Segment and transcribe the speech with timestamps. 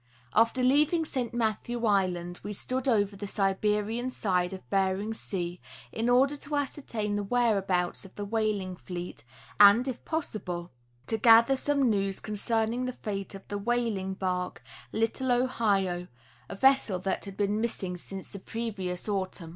[0.33, 1.31] After leaving St.
[1.31, 6.55] Mathew island we stood over to the Siberian side of Bering sea, in order to
[6.55, 9.23] ascertain the whereabouts of the whaling fleet,
[9.59, 10.71] and, if possible,
[11.05, 16.07] to gather some news concerning the fate of the whaling bark "Little Ohio,"
[16.49, 19.49] a vessel that had been missing since the previous autumn.